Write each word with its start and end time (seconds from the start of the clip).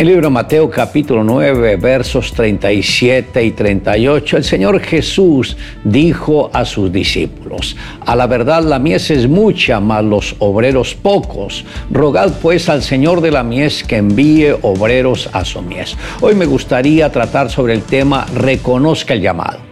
el 0.00 0.06
libro 0.06 0.30
Mateo 0.30 0.70
capítulo 0.70 1.22
9 1.22 1.76
versos 1.76 2.32
37 2.32 3.44
y 3.44 3.50
38, 3.50 4.38
el 4.38 4.44
Señor 4.44 4.80
Jesús 4.80 5.58
dijo 5.84 6.48
a 6.54 6.64
sus 6.64 6.90
discípulos, 6.90 7.76
a 8.06 8.16
la 8.16 8.26
verdad 8.26 8.62
la 8.62 8.78
mies 8.78 9.10
es 9.10 9.28
mucha, 9.28 9.78
mas 9.78 10.02
los 10.02 10.36
obreros 10.38 10.94
pocos. 10.94 11.66
Rogad 11.90 12.32
pues 12.40 12.70
al 12.70 12.82
Señor 12.82 13.20
de 13.20 13.30
la 13.30 13.42
mies 13.42 13.84
que 13.84 13.98
envíe 13.98 14.56
obreros 14.62 15.28
a 15.34 15.44
su 15.44 15.60
mies. 15.60 15.94
Hoy 16.22 16.34
me 16.34 16.46
gustaría 16.46 17.12
tratar 17.12 17.50
sobre 17.50 17.74
el 17.74 17.82
tema 17.82 18.24
reconozca 18.34 19.12
el 19.12 19.20
llamado. 19.20 19.69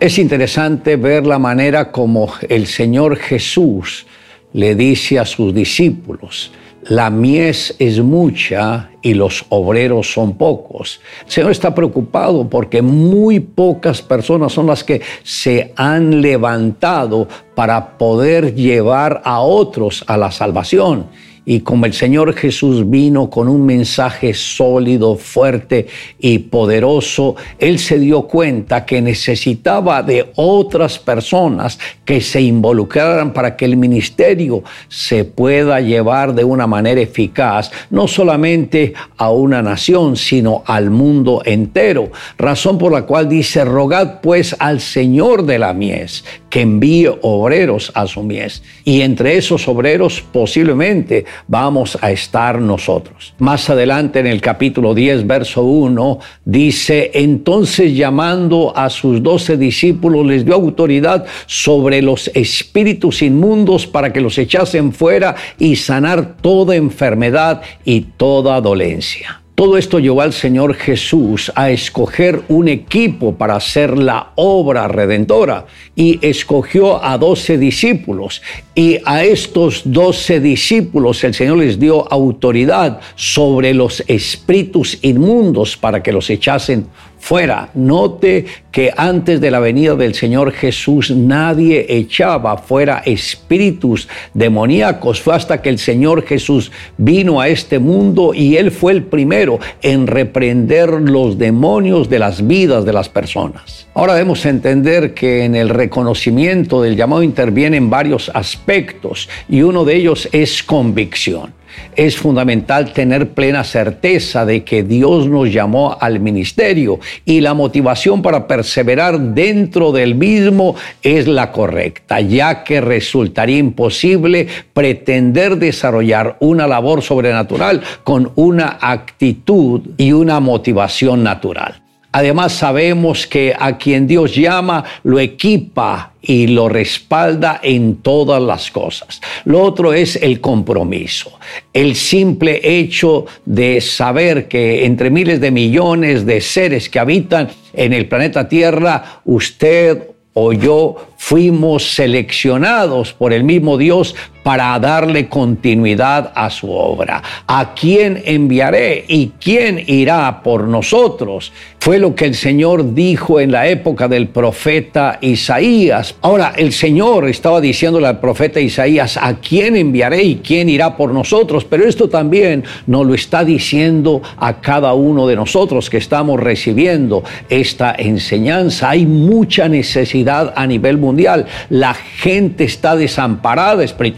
Es 0.00 0.16
interesante 0.20 0.94
ver 0.94 1.26
la 1.26 1.40
manera 1.40 1.90
como 1.90 2.32
el 2.48 2.68
Señor 2.68 3.16
Jesús 3.16 4.06
le 4.52 4.76
dice 4.76 5.18
a 5.18 5.24
sus 5.24 5.52
discípulos, 5.52 6.52
la 6.84 7.10
mies 7.10 7.74
es 7.80 7.98
mucha 7.98 8.90
y 9.02 9.14
los 9.14 9.44
obreros 9.48 10.12
son 10.12 10.38
pocos. 10.38 11.00
El 11.26 11.32
Señor 11.32 11.50
está 11.50 11.74
preocupado 11.74 12.48
porque 12.48 12.80
muy 12.80 13.40
pocas 13.40 14.00
personas 14.00 14.52
son 14.52 14.68
las 14.68 14.84
que 14.84 15.02
se 15.24 15.72
han 15.74 16.22
levantado 16.22 17.26
para 17.56 17.98
poder 17.98 18.54
llevar 18.54 19.20
a 19.24 19.40
otros 19.40 20.04
a 20.06 20.16
la 20.16 20.30
salvación. 20.30 21.06
Y 21.50 21.60
como 21.60 21.86
el 21.86 21.94
Señor 21.94 22.34
Jesús 22.34 22.90
vino 22.90 23.30
con 23.30 23.48
un 23.48 23.64
mensaje 23.64 24.34
sólido, 24.34 25.16
fuerte 25.16 25.86
y 26.18 26.40
poderoso, 26.40 27.36
Él 27.58 27.78
se 27.78 27.98
dio 27.98 28.24
cuenta 28.24 28.84
que 28.84 29.00
necesitaba 29.00 30.02
de 30.02 30.30
otras 30.34 30.98
personas 30.98 31.78
que 32.04 32.20
se 32.20 32.42
involucraran 32.42 33.32
para 33.32 33.56
que 33.56 33.64
el 33.64 33.78
ministerio 33.78 34.62
se 34.88 35.24
pueda 35.24 35.80
llevar 35.80 36.34
de 36.34 36.44
una 36.44 36.66
manera 36.66 37.00
eficaz, 37.00 37.70
no 37.88 38.08
solamente 38.08 38.92
a 39.16 39.30
una 39.30 39.62
nación, 39.62 40.16
sino 40.16 40.62
al 40.66 40.90
mundo 40.90 41.40
entero. 41.46 42.10
Razón 42.36 42.76
por 42.76 42.92
la 42.92 43.06
cual 43.06 43.26
dice, 43.26 43.64
rogad 43.64 44.20
pues 44.20 44.54
al 44.58 44.82
Señor 44.82 45.46
de 45.46 45.58
la 45.58 45.72
mies 45.72 46.24
que 46.50 46.62
envíe 46.62 47.08
obreros 47.22 47.92
a 47.94 48.06
su 48.06 48.22
mies. 48.22 48.62
Y 48.84 49.02
entre 49.02 49.36
esos 49.36 49.68
obreros 49.68 50.22
posiblemente 50.32 51.24
vamos 51.46 51.98
a 52.00 52.10
estar 52.10 52.60
nosotros. 52.60 53.34
Más 53.38 53.68
adelante 53.70 54.20
en 54.20 54.26
el 54.26 54.40
capítulo 54.40 54.94
10, 54.94 55.26
verso 55.26 55.62
1, 55.62 56.18
dice, 56.44 57.10
entonces 57.14 57.96
llamando 57.96 58.72
a 58.76 58.90
sus 58.90 59.22
doce 59.22 59.56
discípulos 59.56 60.26
les 60.26 60.44
dio 60.44 60.54
autoridad 60.54 61.26
sobre 61.46 62.02
los 62.02 62.28
espíritus 62.34 63.22
inmundos 63.22 63.86
para 63.86 64.12
que 64.12 64.20
los 64.20 64.38
echasen 64.38 64.92
fuera 64.92 65.34
y 65.58 65.76
sanar 65.76 66.36
toda 66.40 66.76
enfermedad 66.76 67.62
y 67.84 68.02
toda 68.16 68.60
dolencia. 68.60 69.42
Todo 69.58 69.76
esto 69.76 69.98
llevó 69.98 70.20
al 70.20 70.32
Señor 70.32 70.74
Jesús 70.74 71.50
a 71.56 71.70
escoger 71.70 72.42
un 72.46 72.68
equipo 72.68 73.34
para 73.34 73.56
hacer 73.56 73.98
la 73.98 74.30
obra 74.36 74.86
redentora 74.86 75.66
y 75.96 76.24
escogió 76.24 77.04
a 77.04 77.18
doce 77.18 77.58
discípulos. 77.58 78.40
Y 78.76 78.98
a 79.04 79.24
estos 79.24 79.82
doce 79.84 80.38
discípulos 80.38 81.24
el 81.24 81.34
Señor 81.34 81.58
les 81.58 81.80
dio 81.80 82.06
autoridad 82.12 83.00
sobre 83.16 83.74
los 83.74 84.04
espíritus 84.06 84.96
inmundos 85.02 85.76
para 85.76 86.04
que 86.04 86.12
los 86.12 86.30
echasen 86.30 86.86
fuera. 87.18 87.70
Note 87.74 88.46
que 88.70 88.92
antes 88.96 89.40
de 89.40 89.50
la 89.50 89.60
venida 89.60 89.94
del 89.94 90.14
Señor 90.14 90.52
Jesús 90.52 91.10
nadie 91.10 91.86
echaba 91.88 92.56
fuera 92.58 93.02
espíritus 93.04 94.08
demoníacos. 94.34 95.20
Fue 95.20 95.34
hasta 95.34 95.60
que 95.60 95.68
el 95.68 95.78
Señor 95.78 96.24
Jesús 96.24 96.70
vino 96.96 97.40
a 97.40 97.48
este 97.48 97.78
mundo 97.78 98.32
y 98.34 98.56
Él 98.56 98.70
fue 98.70 98.92
el 98.92 99.04
primero 99.04 99.58
en 99.82 100.06
reprender 100.06 100.90
los 100.90 101.38
demonios 101.38 102.08
de 102.08 102.18
las 102.18 102.46
vidas 102.46 102.84
de 102.84 102.92
las 102.92 103.08
personas. 103.08 103.86
Ahora 103.94 104.14
debemos 104.14 104.46
entender 104.46 105.14
que 105.14 105.44
en 105.44 105.54
el 105.54 105.68
reconocimiento 105.68 106.82
del 106.82 106.96
llamado 106.96 107.22
intervienen 107.22 107.90
varios 107.90 108.30
aspectos 108.32 109.28
y 109.48 109.62
uno 109.62 109.84
de 109.84 109.96
ellos 109.96 110.28
es 110.32 110.62
convicción 110.62 111.58
es 111.96 112.16
fundamental 112.16 112.92
tener 112.92 113.30
plena 113.30 113.64
certeza 113.64 114.44
de 114.44 114.64
que 114.64 114.82
Dios 114.82 115.28
nos 115.28 115.52
llamó 115.52 115.96
al 116.00 116.20
ministerio 116.20 117.00
y 117.24 117.40
la 117.40 117.54
motivación 117.54 118.22
para 118.22 118.46
perseverar 118.46 119.18
dentro 119.18 119.92
del 119.92 120.14
mismo 120.14 120.76
es 121.02 121.26
la 121.26 121.52
correcta, 121.52 122.20
ya 122.20 122.64
que 122.64 122.80
resultaría 122.80 123.58
imposible 123.58 124.46
pretender 124.72 125.56
desarrollar 125.56 126.36
una 126.40 126.66
labor 126.66 127.02
sobrenatural 127.02 127.82
con 128.04 128.32
una 128.36 128.78
actitud 128.80 129.82
y 129.96 130.12
una 130.12 130.40
motivación 130.40 131.22
natural. 131.22 131.87
Además 132.12 132.52
sabemos 132.52 133.26
que 133.26 133.54
a 133.58 133.76
quien 133.76 134.06
Dios 134.06 134.34
llama 134.34 134.84
lo 135.02 135.20
equipa 135.20 136.12
y 136.22 136.46
lo 136.46 136.68
respalda 136.68 137.60
en 137.62 137.96
todas 137.96 138.42
las 138.42 138.70
cosas. 138.70 139.20
Lo 139.44 139.62
otro 139.62 139.92
es 139.92 140.16
el 140.16 140.40
compromiso, 140.40 141.38
el 141.72 141.94
simple 141.94 142.60
hecho 142.62 143.26
de 143.44 143.80
saber 143.80 144.48
que 144.48 144.86
entre 144.86 145.10
miles 145.10 145.40
de 145.40 145.50
millones 145.50 146.24
de 146.24 146.40
seres 146.40 146.88
que 146.88 146.98
habitan 146.98 147.48
en 147.74 147.92
el 147.92 148.08
planeta 148.08 148.48
Tierra, 148.48 149.20
usted 149.24 150.07
o 150.40 150.52
yo 150.52 150.94
fuimos 151.16 151.96
seleccionados 151.96 153.12
por 153.12 153.32
el 153.32 153.42
mismo 153.42 153.76
Dios 153.76 154.14
para 154.44 154.78
darle 154.78 155.28
continuidad 155.28 156.32
a 156.34 156.48
su 156.48 156.70
obra. 156.70 157.22
¿A 157.46 157.74
quién 157.74 158.22
enviaré 158.24 159.04
y 159.06 159.32
quién 159.38 159.82
irá 159.86 160.42
por 160.42 160.64
nosotros? 160.68 161.52
Fue 161.80 161.98
lo 161.98 162.14
que 162.14 162.24
el 162.24 162.34
Señor 162.34 162.94
dijo 162.94 163.40
en 163.40 163.52
la 163.52 163.66
época 163.66 164.08
del 164.08 164.28
profeta 164.28 165.18
Isaías. 165.20 166.14
Ahora, 166.22 166.54
el 166.56 166.72
Señor 166.72 167.28
estaba 167.28 167.60
diciéndole 167.60 168.06
al 168.06 168.20
profeta 168.20 168.60
Isaías, 168.60 169.18
¿a 169.20 169.34
quién 169.34 169.76
enviaré 169.76 170.22
y 170.22 170.36
quién 170.36 170.68
irá 170.68 170.96
por 170.96 171.12
nosotros? 171.12 171.64
Pero 171.64 171.86
esto 171.86 172.08
también 172.08 172.64
nos 172.86 173.06
lo 173.06 173.14
está 173.14 173.44
diciendo 173.44 174.22
a 174.38 174.60
cada 174.60 174.94
uno 174.94 175.26
de 175.26 175.36
nosotros 175.36 175.90
que 175.90 175.98
estamos 175.98 176.40
recibiendo 176.40 177.22
esta 177.50 177.94
enseñanza. 177.98 178.90
Hay 178.90 179.04
mucha 179.04 179.68
necesidad 179.68 180.27
a 180.28 180.66
nivel 180.66 180.98
mundial. 180.98 181.46
La 181.70 181.94
gente 181.94 182.64
está 182.64 182.96
desamparada 182.96 183.84
espiritualmente 183.84 184.08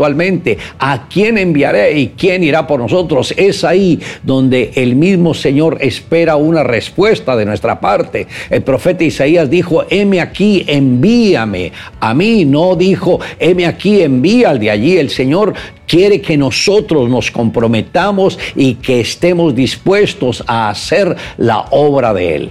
¿A 0.78 1.08
quién 1.08 1.38
enviaré 1.38 1.98
y 1.98 2.08
quién 2.08 2.42
irá 2.42 2.66
por 2.66 2.80
nosotros? 2.80 3.34
Es 3.36 3.64
ahí 3.64 4.00
donde 4.22 4.72
el 4.74 4.96
mismo 4.96 5.34
Señor 5.34 5.78
espera 5.80 6.36
una 6.36 6.62
respuesta 6.62 7.36
de 7.36 7.44
nuestra 7.44 7.80
parte. 7.80 8.26
El 8.48 8.62
profeta 8.62 9.04
Isaías 9.04 9.50
dijo, 9.50 9.84
heme 9.90 10.20
aquí, 10.20 10.64
envíame. 10.66 11.72
A 12.00 12.14
mí 12.14 12.44
no 12.44 12.76
dijo, 12.76 13.20
heme 13.38 13.66
aquí, 13.66 14.02
envía 14.02 14.50
al 14.50 14.58
de 14.58 14.70
allí. 14.70 14.96
El 14.96 15.10
Señor 15.10 15.54
quiere 15.86 16.20
que 16.20 16.36
nosotros 16.36 17.08
nos 17.08 17.30
comprometamos 17.30 18.38
y 18.54 18.74
que 18.74 19.00
estemos 19.00 19.54
dispuestos 19.54 20.42
a 20.46 20.70
hacer 20.70 21.16
la 21.36 21.66
obra 21.70 22.14
de 22.14 22.34
Él. 22.36 22.50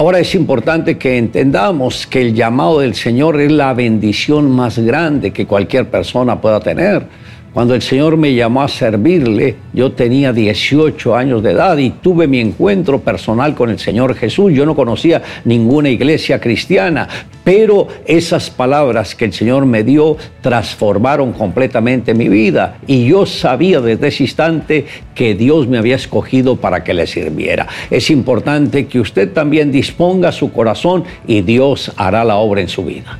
Ahora 0.00 0.18
es 0.18 0.34
importante 0.34 0.96
que 0.96 1.18
entendamos 1.18 2.06
que 2.06 2.22
el 2.22 2.32
llamado 2.32 2.80
del 2.80 2.94
Señor 2.94 3.38
es 3.38 3.52
la 3.52 3.74
bendición 3.74 4.50
más 4.50 4.78
grande 4.78 5.30
que 5.30 5.46
cualquier 5.46 5.90
persona 5.90 6.40
pueda 6.40 6.58
tener. 6.58 7.06
Cuando 7.52 7.74
el 7.74 7.82
Señor 7.82 8.16
me 8.16 8.32
llamó 8.32 8.62
a 8.62 8.68
servirle, 8.68 9.56
yo 9.72 9.90
tenía 9.90 10.32
18 10.32 11.16
años 11.16 11.42
de 11.42 11.50
edad 11.50 11.76
y 11.78 11.90
tuve 11.90 12.28
mi 12.28 12.38
encuentro 12.38 13.00
personal 13.00 13.56
con 13.56 13.70
el 13.70 13.80
Señor 13.80 14.14
Jesús. 14.14 14.52
Yo 14.52 14.64
no 14.64 14.76
conocía 14.76 15.20
ninguna 15.44 15.88
iglesia 15.88 16.40
cristiana, 16.40 17.08
pero 17.42 17.88
esas 18.06 18.50
palabras 18.50 19.16
que 19.16 19.24
el 19.24 19.32
Señor 19.32 19.66
me 19.66 19.82
dio 19.82 20.16
transformaron 20.42 21.32
completamente 21.32 22.14
mi 22.14 22.28
vida 22.28 22.78
y 22.86 23.08
yo 23.08 23.26
sabía 23.26 23.80
desde 23.80 24.08
ese 24.08 24.22
instante 24.22 24.86
que 25.12 25.34
Dios 25.34 25.66
me 25.66 25.78
había 25.78 25.96
escogido 25.96 26.54
para 26.54 26.84
que 26.84 26.94
le 26.94 27.08
sirviera. 27.08 27.66
Es 27.90 28.10
importante 28.10 28.86
que 28.86 29.00
usted 29.00 29.32
también 29.32 29.72
disponga 29.72 30.30
su 30.30 30.52
corazón 30.52 31.02
y 31.26 31.42
Dios 31.42 31.90
hará 31.96 32.22
la 32.22 32.36
obra 32.36 32.60
en 32.60 32.68
su 32.68 32.84
vida. 32.84 33.18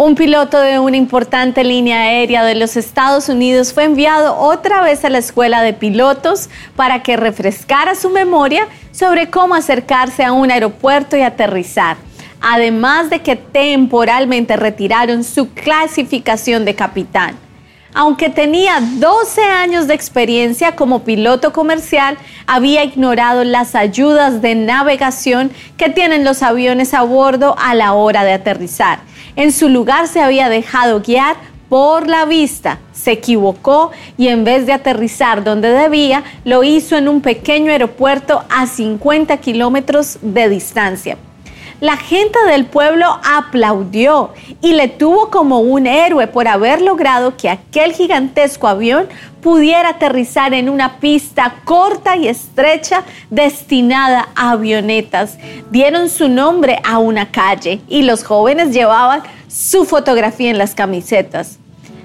Un 0.00 0.14
piloto 0.14 0.60
de 0.60 0.78
una 0.78 0.96
importante 0.96 1.64
línea 1.64 2.02
aérea 2.02 2.44
de 2.44 2.54
los 2.54 2.76
Estados 2.76 3.28
Unidos 3.28 3.72
fue 3.72 3.82
enviado 3.82 4.36
otra 4.38 4.80
vez 4.80 5.04
a 5.04 5.10
la 5.10 5.18
escuela 5.18 5.60
de 5.60 5.72
pilotos 5.72 6.48
para 6.76 7.02
que 7.02 7.16
refrescara 7.16 7.96
su 7.96 8.08
memoria 8.08 8.68
sobre 8.92 9.28
cómo 9.28 9.56
acercarse 9.56 10.22
a 10.22 10.30
un 10.30 10.52
aeropuerto 10.52 11.16
y 11.16 11.22
aterrizar, 11.22 11.96
además 12.40 13.10
de 13.10 13.22
que 13.22 13.34
temporalmente 13.34 14.56
retiraron 14.56 15.24
su 15.24 15.48
clasificación 15.52 16.64
de 16.64 16.76
capitán. 16.76 17.36
aunque 17.94 18.28
tenía 18.28 18.80
12 18.80 19.42
años 19.42 19.88
de 19.88 19.94
experiencia 19.94 20.76
como 20.76 21.02
piloto 21.02 21.52
comercial, 21.52 22.16
había 22.46 22.84
ignorado 22.84 23.42
las 23.42 23.74
ayudas 23.74 24.40
de 24.40 24.54
navegación 24.54 25.50
que 25.76 25.88
tienen 25.88 26.22
los 26.22 26.44
aviones 26.44 26.94
a 26.94 27.02
bordo 27.02 27.56
a 27.58 27.74
la 27.74 27.94
hora 27.94 28.22
de 28.22 28.34
aterrizar. 28.34 29.00
En 29.36 29.52
su 29.52 29.68
lugar 29.68 30.08
se 30.08 30.20
había 30.20 30.48
dejado 30.48 31.00
guiar 31.00 31.36
por 31.68 32.08
la 32.08 32.24
vista, 32.24 32.78
se 32.92 33.12
equivocó 33.12 33.90
y 34.16 34.28
en 34.28 34.44
vez 34.44 34.66
de 34.66 34.72
aterrizar 34.72 35.44
donde 35.44 35.68
debía, 35.70 36.24
lo 36.44 36.64
hizo 36.64 36.96
en 36.96 37.08
un 37.08 37.20
pequeño 37.20 37.70
aeropuerto 37.70 38.42
a 38.48 38.66
50 38.66 39.36
kilómetros 39.36 40.18
de 40.22 40.48
distancia. 40.48 41.18
La 41.80 41.96
gente 41.96 42.36
del 42.46 42.66
pueblo 42.66 43.06
aplaudió 43.24 44.30
y 44.60 44.72
le 44.72 44.88
tuvo 44.88 45.30
como 45.30 45.60
un 45.60 45.86
héroe 45.86 46.26
por 46.26 46.48
haber 46.48 46.82
logrado 46.82 47.36
que 47.36 47.48
aquel 47.48 47.92
gigantesco 47.92 48.66
avión 48.66 49.06
pudiera 49.40 49.90
aterrizar 49.90 50.54
en 50.54 50.68
una 50.70 50.98
pista 50.98 51.54
corta 51.64 52.16
y 52.16 52.26
estrecha 52.26 53.04
destinada 53.30 54.28
a 54.34 54.50
avionetas. 54.50 55.38
Dieron 55.70 56.08
su 56.08 56.28
nombre 56.28 56.80
a 56.82 56.98
una 56.98 57.30
calle 57.30 57.80
y 57.88 58.02
los 58.02 58.24
jóvenes 58.24 58.74
llevaban 58.74 59.22
su 59.46 59.84
fotografía 59.84 60.50
en 60.50 60.58
las 60.58 60.74
camisetas. 60.74 61.60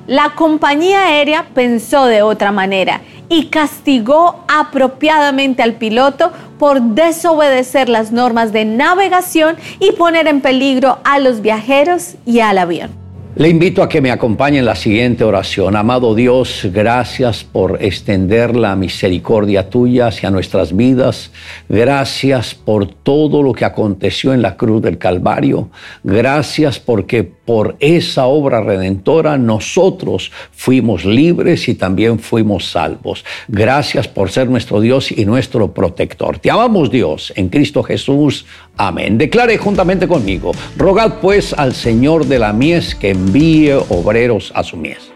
La 0.06 0.36
compañía 0.36 1.08
aérea 1.08 1.48
pensó 1.56 2.06
de 2.06 2.22
otra 2.22 2.52
manera 2.52 3.02
y 3.30 3.48
castigó 3.48 4.44
apropiadamente 4.48 5.64
al 5.64 5.74
piloto 5.74 6.32
por 6.60 6.82
desobedecer 6.82 7.90
las 7.90 8.12
normas 8.12 8.54
de 8.54 8.66
navegación 8.66 9.58
y 9.80 9.92
poner 9.94 10.28
en 10.28 10.42
peligro 10.42 11.00
a 11.04 11.20
los 11.20 11.42
viajeros 11.42 12.16
y 12.26 12.40
al 12.40 12.58
avión. 12.58 13.03
Le 13.36 13.50
invito 13.50 13.82
a 13.82 13.90
que 13.90 14.00
me 14.00 14.12
acompañe 14.12 14.60
en 14.60 14.66
la 14.66 14.76
siguiente 14.76 15.24
oración. 15.24 15.76
Amado 15.76 16.14
Dios, 16.14 16.68
gracias 16.72 17.44
por 17.44 17.82
extender 17.82 18.56
la 18.56 18.76
misericordia 18.76 19.72
tuya 19.72 20.06
hacia 20.06 20.30
nuestras 20.30 20.76
vidas. 20.76 21.32
Gracias 21.68 22.54
por 22.54 22.86
todo 22.86 23.42
lo 23.42 23.54
que 23.54 23.66
aconteció 23.66 24.36
en 24.36 24.44
la 24.44 24.56
cruz 24.56 24.84
del 24.84 25.00
Calvario. 25.00 25.70
Gracias 26.04 26.78
porque 26.78 27.24
por 27.24 27.76
esa 27.80 28.28
obra 28.28 28.62
redentora 28.62 29.36
nosotros 29.40 30.32
fuimos 30.52 31.04
libres 31.04 31.68
y 31.68 31.74
también 31.74 32.20
fuimos 32.20 32.70
salvos. 32.70 33.26
Gracias 33.48 34.08
por 34.08 34.30
ser 34.30 34.48
nuestro 34.48 34.80
Dios 34.80 35.12
y 35.12 35.26
nuestro 35.26 35.74
protector. 35.74 36.38
Te 36.38 36.52
amamos 36.52 36.92
Dios 36.92 37.34
en 37.36 37.50
Cristo 37.50 37.82
Jesús. 37.82 38.46
Amén. 38.78 39.18
Declare 39.18 39.58
juntamente 39.58 40.08
conmigo. 40.08 40.52
Rogad 40.78 41.20
pues 41.22 41.54
al 41.54 41.74
Señor 41.74 42.26
de 42.26 42.40
la 42.40 42.54
mies 42.54 42.96
que 42.96 43.12
envíe 43.12 43.72
obreros 43.90 44.52
a 44.56 44.64
su 44.64 44.78
mies. 44.78 45.13